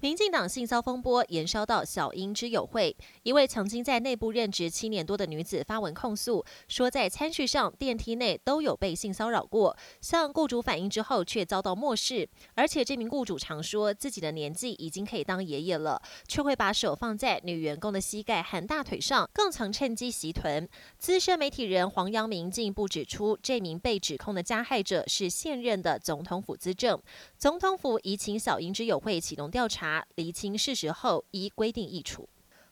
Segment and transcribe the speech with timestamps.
[0.00, 20.68] 民进党性骚风波延烧到小英之友会，一位曾经在内部任职七年多的女子发文控诉，说在餐叙上、电梯内都有被性骚扰过，向雇主反映之后却遭到漠视，而且这名雇主常说自己的年纪已经可以当爷爷了，却会把手放在女员工的膝盖和大腿上，更曾趁机袭臀。
[20.96, 27.02] 资深媒体人黄阳明进一步指出，这名被指控的加害者是现任的总统府资政，
[27.36, 29.87] 总统府已请小英之友会启动调查。
[29.88, 32.28] 查厘清事实后，依规定易处。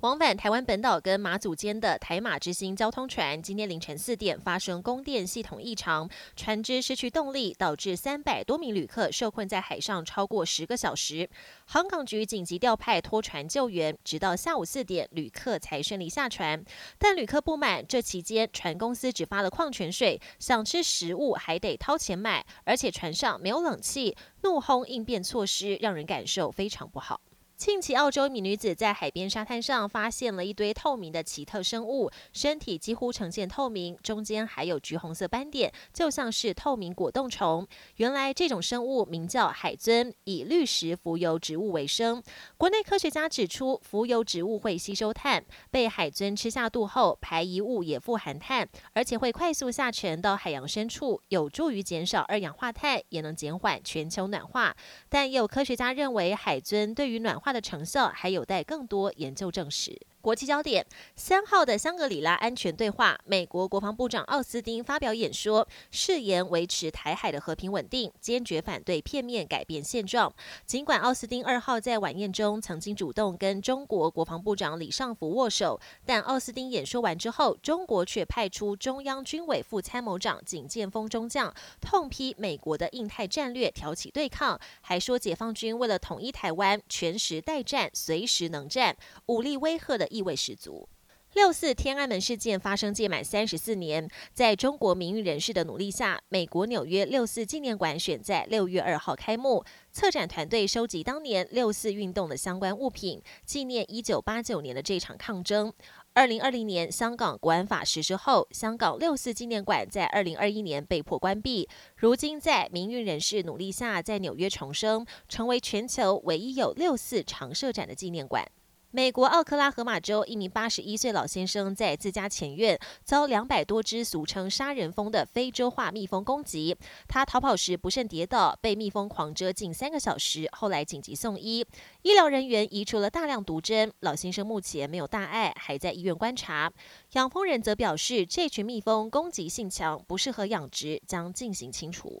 [0.00, 11.28] 往返台湾本岛跟马祖间的台马之星交通船，今天凌晨四点发生供电系统异常，船只失去动力，导致三百多名旅客受困在海上超过十个小时。
[11.66, 16.64] 航港局紧急调派拖船救援，直到下午四点，旅客才顺利下船。
[16.98, 27.20] 但旅客不满，这期间船公司只发了矿泉水，想吃食物还得掏钱买，而且船上没有冷气，怒轰应变措施让人感受非常不好。
[27.60, 37.68] 近期，澳洲一名女子在海边沙滩上发现了一堆透明的奇特生物，身体几乎呈现透明，中间还有橘红色斑点，就像是透明果冻虫。
[37.96, 42.22] 原来这种生物名叫海尊，以绿石浮游植物为生。
[42.56, 54.74] 国内科学家指出，浮游植物会吸收碳，被海尊吃下肚后，排遗物也富含碳，而且会快速下沉到海洋深处，有助于减少二氧化碳，也能减缓全球暖化。
[55.10, 60.00] 但也有科学家认为，海尊对于暖化它的成效还有待更多研究证实。
[60.20, 70.30] 国际焦点：三号的香格里拉安全对话，美国国防部长奥斯汀发表演说，誓言维持台海的和平稳定，坚决反对片面改变现状。
[70.66, 88.94] 尽管奥斯汀二号在晚宴中曾经主动跟中国国防部长李尚福握手，但奥斯汀演说完之后，中国却派出中央军委副参谋长景建峰中将痛批美国的印太战略挑起对抗，还说解放军为了统一台湾，全时待战，随时能战，
[89.24, 90.09] 武力威吓的。
[90.10, 90.88] 意味十足。
[91.34, 99.64] 六四天安门事件发生届满三十四年，在中国民运人士的努力下，美国纽约六四纪念馆选在六月二号开幕。
[99.92, 105.72] 策展团队收集当年六四运动的相关物品，纪念一九八九年的这场抗争。
[106.14, 111.68] 二零二零年香港国安法实施后，香港六四纪念馆在二零二一年被迫关闭。
[111.94, 118.44] 如今在民运人士努力下，在纽约重生，成为全球唯一有六四常设展的纪念馆。
[118.92, 131.64] 美国奥克拉荷马州一名八十一岁老先生在自家前院遭两百多只俗称“杀人蜂”的非洲化蜜蜂攻击，他逃跑时不慎跌倒，被蜜蜂狂蛰近三个小时，后来紧急送医，
[132.02, 136.72] 医疗人员移除了大量毒针，老先生目前没有大碍，还在医院观察。
[137.12, 142.20] 养蜂人则表示，这群蜜蜂攻击性强，不适合养殖，将进行清除。